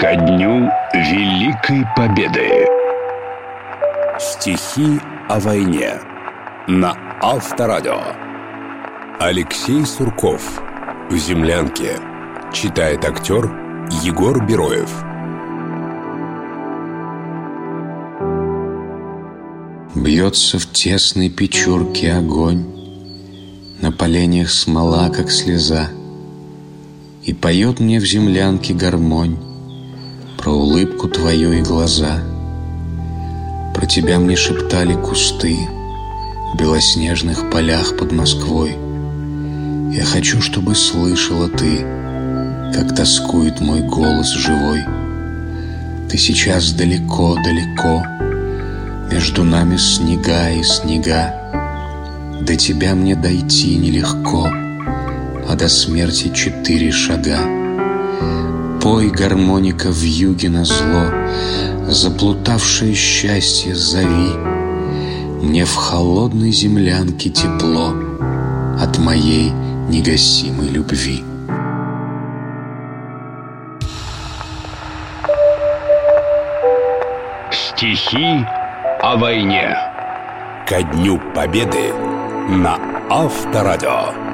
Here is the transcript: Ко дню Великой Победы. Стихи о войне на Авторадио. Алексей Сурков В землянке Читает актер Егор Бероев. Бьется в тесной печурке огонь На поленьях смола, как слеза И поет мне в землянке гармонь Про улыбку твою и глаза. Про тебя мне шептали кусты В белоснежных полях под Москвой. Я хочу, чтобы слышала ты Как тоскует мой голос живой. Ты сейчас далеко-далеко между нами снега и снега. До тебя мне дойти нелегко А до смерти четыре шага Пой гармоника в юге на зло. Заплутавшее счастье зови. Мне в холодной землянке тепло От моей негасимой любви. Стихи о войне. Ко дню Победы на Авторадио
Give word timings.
Ко 0.00 0.14
дню 0.14 0.70
Великой 0.94 1.84
Победы. 1.96 2.68
Стихи 4.20 5.00
о 5.28 5.40
войне 5.40 5.94
на 6.68 6.96
Авторадио. 7.20 7.98
Алексей 9.18 9.84
Сурков 9.84 10.62
В 11.10 11.16
землянке 11.16 11.96
Читает 12.52 13.04
актер 13.04 13.50
Егор 14.04 14.40
Бероев. 14.46 15.04
Бьется 19.96 20.60
в 20.60 20.66
тесной 20.70 21.28
печурке 21.28 22.12
огонь 22.12 22.64
На 23.82 23.90
поленьях 23.90 24.50
смола, 24.50 25.08
как 25.08 25.28
слеза 25.32 25.88
И 27.24 27.34
поет 27.34 27.80
мне 27.80 27.98
в 27.98 28.04
землянке 28.04 28.74
гармонь 28.74 29.57
Про 30.48 30.54
улыбку 30.54 31.08
твою 31.08 31.52
и 31.52 31.60
глаза. 31.60 32.22
Про 33.74 33.84
тебя 33.84 34.18
мне 34.18 34.34
шептали 34.34 34.94
кусты 34.94 35.54
В 36.54 36.56
белоснежных 36.56 37.50
полях 37.50 37.98
под 37.98 38.12
Москвой. 38.12 38.74
Я 39.92 40.06
хочу, 40.06 40.40
чтобы 40.40 40.74
слышала 40.74 41.50
ты 41.50 41.84
Как 42.74 42.96
тоскует 42.96 43.60
мой 43.60 43.82
голос 43.82 44.30
живой. 44.30 44.86
Ты 46.08 46.16
сейчас 46.16 46.72
далеко-далеко 46.72 48.06
между 49.12 49.44
нами 49.44 49.76
снега 49.76 50.48
и 50.48 50.62
снега. 50.62 51.34
До 52.40 52.56
тебя 52.56 52.94
мне 52.94 53.16
дойти 53.16 53.76
нелегко 53.76 54.48
А 55.46 55.54
до 55.54 55.68
смерти 55.68 56.32
четыре 56.34 56.90
шага 56.90 57.67
Пой 58.90 59.10
гармоника 59.10 59.90
в 59.90 60.02
юге 60.02 60.48
на 60.48 60.64
зло. 60.64 61.12
Заплутавшее 61.88 62.94
счастье 62.94 63.74
зови. 63.74 64.32
Мне 65.42 65.66
в 65.66 65.74
холодной 65.74 66.52
землянке 66.52 67.28
тепло 67.28 67.92
От 68.80 68.96
моей 68.96 69.50
негасимой 69.90 70.68
любви. 70.70 71.22
Стихи 77.52 78.46
о 79.02 79.16
войне. 79.18 79.76
Ко 80.66 80.82
дню 80.82 81.20
Победы 81.34 81.92
на 82.48 82.78
Авторадио 83.10 84.27